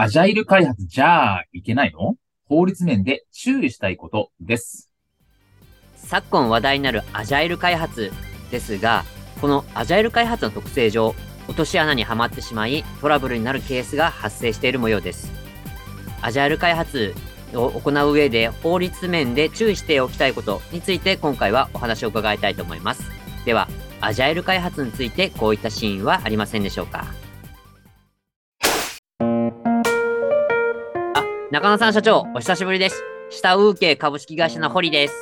[0.00, 2.14] アジャイル開発じゃあいけないの？
[2.48, 4.92] 法律面で注意したいことです。
[5.96, 8.12] 昨今話題になるアジャイル開発
[8.52, 9.04] ですが
[9.40, 11.16] このアジャイル開発の特性上
[11.48, 15.32] 落とし穴にはまってしまいトラブルになるケースが発生している模様です。
[16.22, 17.12] アジャイル開発
[17.52, 23.02] を行う上で法律面で注意しておきたいことについて今回はお話を伺いたいと思います。
[23.44, 23.66] では
[24.00, 27.04] アジャイル開発についてこういったシーンはありませんでしょうか？
[31.58, 33.02] 中野さん社長お久しぶりです。
[33.30, 35.14] 下請け株式会社の堀です。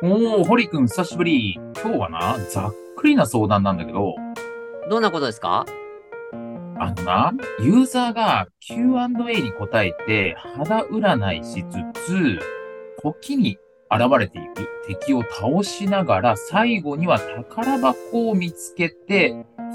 [0.00, 1.58] おー、堀くん久しぶり。
[1.82, 4.14] 今日はな、ざっくりな相談なんだけど、
[4.88, 5.66] どんなことですか？
[6.78, 12.38] あのな、ユーザーが Q&A に答えて肌占いしつつ、
[13.02, 13.58] 時に
[13.90, 14.68] 現れていく。
[14.86, 19.34] 敵を倒しながら、最後には宝箱を見つけて、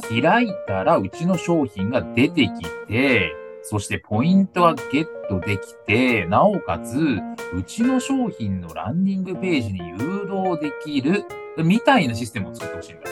[0.09, 2.51] 開いたらうちの商品が出てき
[2.87, 6.97] て、そしてポイントがゲットできて、なおかつ、
[7.53, 11.23] うちの商品のランディングページに誘導できる、
[11.57, 13.03] みたいなシステムを作ってほしいんだ。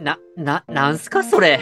[0.00, 1.60] な、な、なんすかそれ？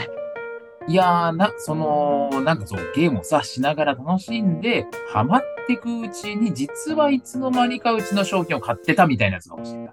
[0.89, 9.93] いやーな、その、なんかそう、ゲームをさ、しながら楽しんで、ハマってくうちに、実はいつの間にかうちの商品を買ってたみたいなやつが欲しいんだ。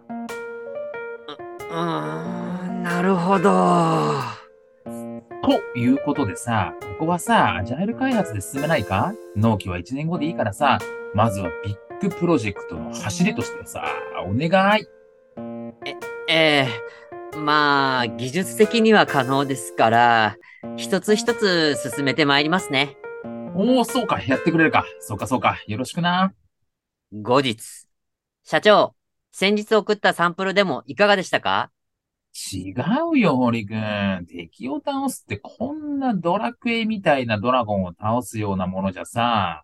[1.70, 4.22] うーん、なるほど。
[5.44, 9.14] ということでさ、ここはさ、アジャイル開発で進めないか？
[9.36, 10.80] 納期は1年後でいいからさ、
[11.14, 13.86] まずはビッグプロジェクトの走りとしてさ、
[14.26, 14.88] お願い。
[16.28, 20.38] ええまあ、技術的には可能ですから、
[20.76, 22.98] 一つ一つ進めてまいりますね。
[23.54, 24.84] おー、そうか、やってくれるか。
[25.00, 25.62] そうか、そうか。
[25.68, 26.34] よろしくな。
[27.14, 27.86] 後日。
[28.44, 28.96] 社長、
[29.32, 31.70] 先日送ったサンプルでもいかがでしたか？
[32.54, 32.74] 違
[33.12, 34.26] うよ、堀くん。
[34.28, 39.64] 敵を倒すってこんなドラクエみたいなドラゴンを倒すようなものじゃさ、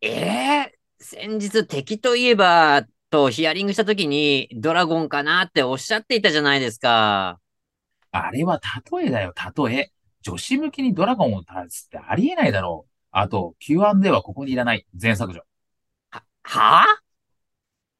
[0.00, 7.40] ええ先日敵といえば、とヒアリングした時にドラゴンかなっておっしゃっていたじゃないですか。
[8.10, 8.60] あれは
[8.92, 9.92] 例えだよ、例え。
[10.22, 12.90] 女子向きにドラゴンを倒すってありえないだろう。
[13.10, 14.86] あと、Q&A はここにいらない。
[14.94, 15.42] 全削除。
[16.10, 17.07] は、はあ？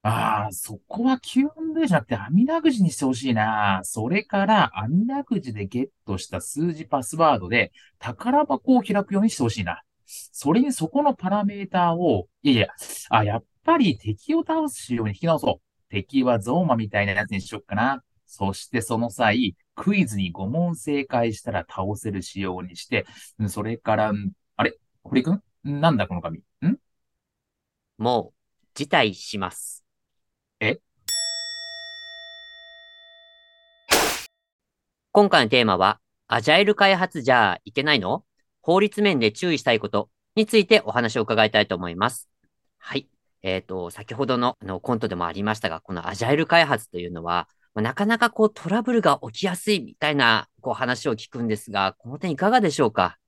[0.09, 3.81] ああ、そこは Q&A じゃなくて網だくじにしてほしいな。
[3.83, 9.83] それから、網だくじでゲットした数字パスワードで宝箱を開くようにしてほしいな。
[10.07, 12.69] それにそこのパラメーターを、いやいや、
[13.11, 15.91] あ、やっぱり敵を倒す仕様に引き直そう。
[15.91, 18.03] 敵はゾーマみたいなやつにしよっかな。
[18.25, 23.05] そしてその際、クイズに5問正解したら倒せる仕様にして、
[23.49, 24.13] それから、
[24.57, 24.75] あれ？
[25.03, 26.39] 堀くんなんだこの紙？
[26.39, 26.43] ん？
[27.99, 29.85] もう、辞退します。
[35.19, 35.99] 今回のテーマは、
[36.29, 38.23] アジャイル開発じゃいけないの？
[38.63, 42.29] 法律面で注意したいことについてお話を伺いたいと思います。
[42.79, 43.09] はい。
[43.43, 53.19] えっ、と、先ほどのあのコントでもありましたが、このアジャイル開発というのは、まあなかなかこうトラブルが起きやすいみたいなこう話を聞くんですが、この点いかがでしょうか？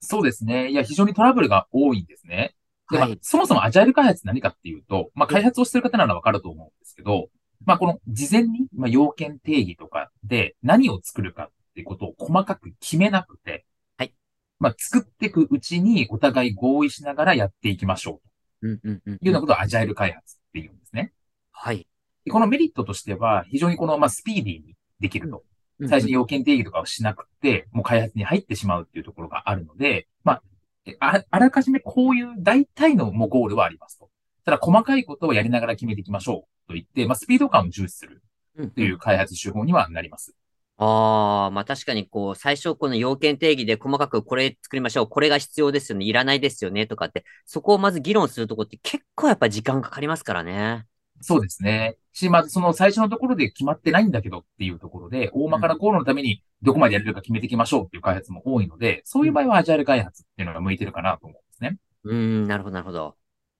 [0.00, 0.70] そうですね。
[0.70, 2.54] いや、非常にトラブルが多いんですね。
[2.90, 7.28] で、まあはいそもそもアジャイル開発って何かっていうと、まあ、開発をしてる方ならわかると思うんですけど、
[7.64, 13.64] まあ、この事前に、まあ、要件定義とかで何を作るかっていうことを細かく決めなくて、
[13.96, 14.14] はい。
[14.58, 18.20] まあ、作っていくうちにお互い合意しながらやっていきましょ
[18.62, 21.12] ううんうんうんというようなことをアジャイル開発っていうんですね。
[21.52, 21.86] はい。
[22.24, 25.42] でこのメリットとしては、非常にこの、まあ、スピーディーにできると。
[25.80, 30.42] 最初に要件定義とかをしなくて、もう開発に入ってしまうっていうところがあるので、まあ、
[30.86, 34.08] えああらかじめこういう大体のもうゴールはありますと。
[34.46, 38.22] ただ細かいことをやりながら決めていきましょうと言って、まあ、スピード感を重視する
[38.56, 40.34] うんという開発手法にはなります。
[40.78, 45.08] ああ、まあ確かにこう、最初この要件定義で細かくこれ作りましょう。
[45.08, 46.04] これが必要ですよね。
[46.04, 46.86] いらないですよね。
[46.86, 50.86] とかって、そこをまず議論するとこって結構やっぱ時間かかりますからね。
[51.22, 51.96] そうですね。
[52.12, 61.78] し、まずその最初のところで決まってないんだけどっていうところで、大まかなゴールのためにどこまでやれるか決めていきましょうっていう開発も多いので、そういう場合はアジャイル開発っていうのが向いてるかなと思うんですね。
[62.04, 63.16] うーん、なるほど、なるほど。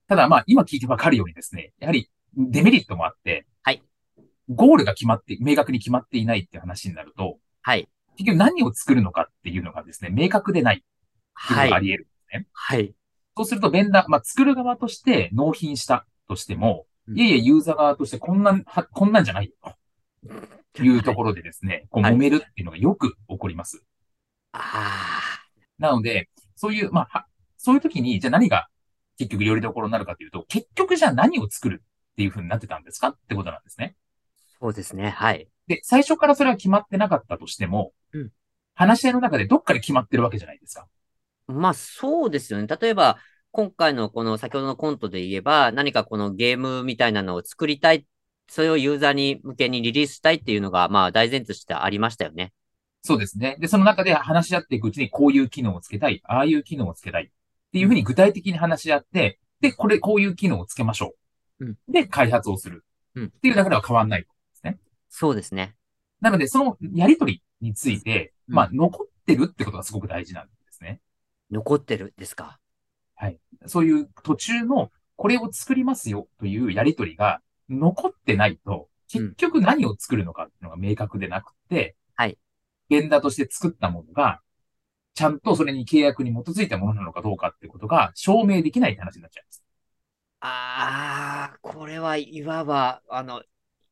[0.09, 3.83] ただまあ今聞いてわかるようにですね、やはりデメリットもあって、はい。
[4.49, 7.89] ゴールが決まって、明確に決まっていないっていう話になると、はい。
[8.17, 10.85] 結局何を作るのかっていうのがですね、明確でない
[11.35, 11.67] はい。
[11.67, 12.47] のがあり得るんですね。
[12.53, 12.95] はい。
[13.37, 19.75] そうするとベンダー、まあ、作る側として納品したとしても、うんいえいえ、ユーザー側としてこんなん、はこんなんじゃないよ。
[20.73, 23.83] というところでですね、こうはい揉めるっていうのがよく起こります。
[24.53, 25.21] あ
[25.79, 27.27] なので、そういう、まあ、は
[27.57, 28.69] そういう時に、じゃあ何が
[29.19, 33.09] 結局よりどころになるかというと、結局じゃあ何を作るっていう風になってたんですか？
[33.09, 33.97] ってことなんですね。
[33.97, 35.11] あ、そうですね。
[35.11, 35.49] はい。
[35.67, 38.31] で、最初からそれは決まってなかったとしても、うん
[38.79, 40.87] 話し合いの中でどっかで決まってるわけじゃないですか。
[41.47, 42.67] まあそうですよね。
[42.67, 43.17] 例えば、
[43.51, 48.05] 今回のこの先ほどのコントで言えば、何かこのゲームみたいなのを作りたい、
[48.51, 52.53] それをユーザーに向けにリリースしたいっていうのが、まあ大前提としてありましたよね。
[53.03, 53.57] そうですね。
[53.61, 57.31] で、その中で話し合っていくうちにこういう機能をつけたい、ああいう機能をつけたい
[57.77, 61.15] っていうふうに具体的に話し合って、で、これ、こういう機能をつけましょ
[61.61, 61.67] う。
[61.67, 62.87] うんで、開発をする。
[63.15, 64.27] うんっていうだけでは変わんない。
[65.09, 65.77] そうですね。
[66.21, 71.01] なので、そのやりとりについて、うんまあ、残ってるってことがすごく大事なんですね。
[71.51, 72.59] 残ってるですか？
[73.67, 82.39] そういう途中のこれを作りますよというやりとりが残ってないと、結局何を作るのかっていうのが明確でなくて、はい。
[82.89, 84.41] ベンダーとして作ったものが、
[85.17, 89.65] ちゃんとそれに契約に基づいたものなのかどうかっていうことが証明できないって話になっちゃいます。
[90.41, 93.43] ああ、これはいわば、あの、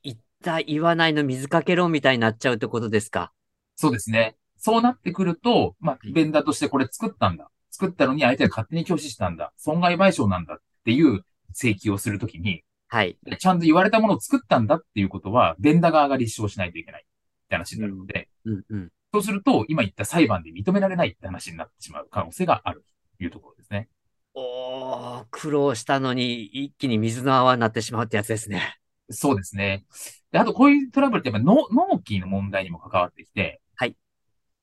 [0.02, 3.32] 言った言わないの水かけ論みたいになっちゃうってことですか？
[3.74, 4.36] そうですね。
[4.58, 7.50] そうなってくると、まあはい、ベンダーとしてこれ作ったんだ。
[7.70, 9.52] 作ったのに相手が勝手に拒否したんだ。
[9.56, 11.24] 損害賠償なんだっていう
[11.54, 13.16] 請求をするときに、はい。
[13.38, 18.90] ちゃんと言われたものを作ったんだっていうことは、ベンダー側が立証しないといけないって話になるので、うんうん。
[19.14, 22.84] そうすると、今言った裁判で認められないって話になってしまう可能性がある
[23.16, 23.88] というところですね。
[24.34, 28.76] おー、苦労したのに一気に水の泡になってしまうってやつですね。
[29.10, 29.84] そうですね。
[30.32, 33.96] で、あとこういうトラブルってやっぱ納納期の問題にも関わってきて、はい。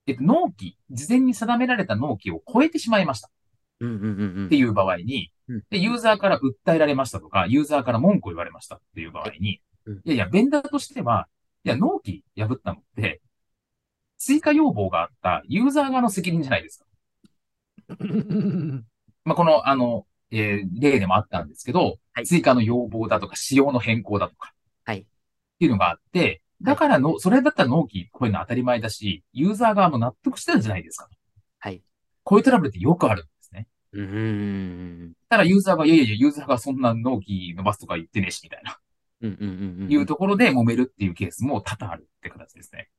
[0.05, 3.31] えっと、納期、事前に定められた納期を超えてしまいました
[3.79, 4.45] うんうんうんうん。
[4.47, 11.27] っていう場合にうん、で、ユーザーから訴えられましたとか、ユーザーから文句を言われましたっていう場合にうん、いやいや、ベンダーとしては、
[11.63, 13.21] いや、納期破ったのって、
[14.21, 16.85] 追加要望があったユーザー側の責任じゃないですか。
[19.25, 24.53] まあ、この、あの、えー例でもあったんですけど、はい追加の要望だとか、仕様の変更だとか、
[24.85, 24.99] はい。
[24.99, 25.05] っ
[25.59, 31.09] ていうのがあって、だからの、それだったら納期こういうの当たり前だし、ユーザー側も納得してるんじゃないですか。
[31.57, 31.81] はい。
[32.23, 33.67] こういうトラブルってよくあるんですね。
[33.93, 35.13] うーん。
[35.29, 38.79] ただユーザーが、いやいやいや、ユーザーがそんな納期伸ばすとか言ってねえし、みたいな、
[39.21, 39.91] うんうんうんうん。
[39.91, 42.89] いうところで揉めるっていうケースも多々あるって形ですね。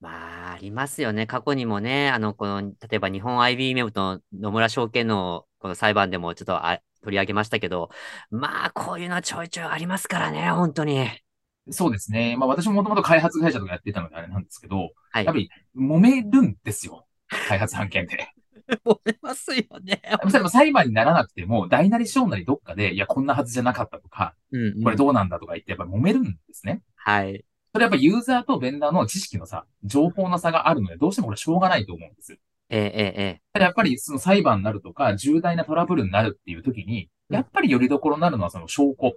[0.00, 1.26] まあ、ありますよね。
[1.26, 7.90] 過去にもね、あの、この、例えば日本 IBM と野村証券のこの裁判でもちょっとあ取り上げましたけど、
[8.30, 11.08] まあ、こういうのはちょいちょいありますからね、本当に。
[11.70, 12.36] そうですね。
[12.38, 15.38] まあ私ももともと開発会社とかやっていたのであれなんですけど、はいやっぱ。
[15.38, 17.06] り揉めるんですよ。
[17.48, 18.28] 開発案件で。
[18.84, 20.00] 思いますよね。
[20.48, 26.82] 裁判にならなくても、大なり小なりどっかで、いや、こんなはずじゃなかったとか、うんうんこれどうなんだとか言って、やっぱり揉めるんですね。
[26.96, 27.44] はい。
[27.76, 32.32] それやっぱユーザーとベンダーの知識の差、情報の差があるので、どうしてもこれしょうがないと思うんです。
[32.70, 39.12] ええええただやっぱりその裁判になるとか、重大なトラブルになるっていう時に、やっぱりよりどころになるのはその証拠。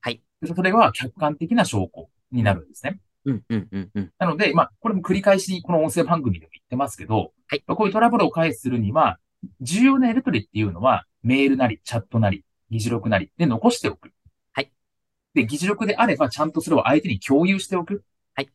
[0.00, 0.22] はい。
[0.46, 3.00] それは客観的な証拠になるんですね。
[3.26, 3.32] ええ。
[3.32, 4.10] うんうんうんうん。
[4.18, 9.18] なので、まあ、これも繰り返しこの音声番組でも言ってますけど、はいまあこういうトラブルを回避するには、
[9.60, 14.10] 重要なやり取りっていうのは、メールなり、チャットなり、議事録なりで残しておく。
[15.34, 15.42] はい。
[15.42, 18.04] で、議事録であれば、ちゃんとそれを相手に共有しておく。
[18.34, 18.50] はい。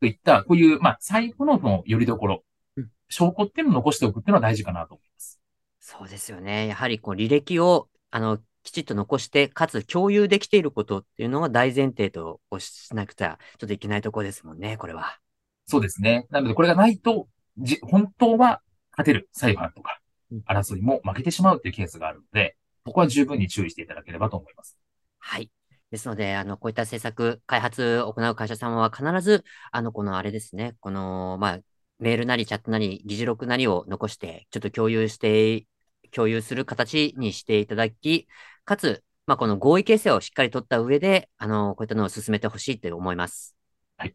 [0.00, 2.44] といった、こういう、まあ、最後のその、よりどころ
[2.76, 5.40] うん、証拠っていうのを残しておくっていうのは大事かなと思います。
[5.80, 6.66] そうですよね。
[6.66, 15.18] やはりこう履歴を、あの、きちっと残して、かつ共有できていることっていうのが大前提としなくてはちょっといけないところですもんね、これは。
[15.66, 16.26] そうですね。
[16.30, 17.28] なので、これがないと、
[17.58, 18.62] じ、本当は
[18.92, 20.00] 勝てる裁判とか
[20.30, 24.78] うん、争いも負けてしまうっていうケースがあるので、ここは十分に注意していただければと思います。
[25.18, 25.50] はい。
[25.94, 31.58] ですので、あの、こういった政策、開発を行う会社様は必ず、あの、このあれですね、この、まあ、
[32.00, 35.66] メールなりチャットなり、議事録なりを残して、ちょっと共有して、
[36.10, 38.26] 共有する形にしていただき、
[38.64, 43.54] かつ、まあ、この合意形成をしっかり取った上で、あの、こういったのを進めてほしいと思います。
[43.96, 44.14] はい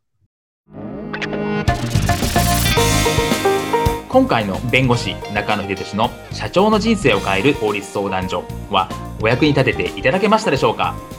[4.09, 8.89] 今回の弁護士中野秀俊の社長の人生を変える法律相談所は
[9.21, 11.18] お役に立てていただけましたでしょうか？